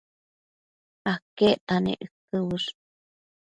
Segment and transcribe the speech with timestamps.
[1.11, 2.69] aquecta nec uëquë uësh?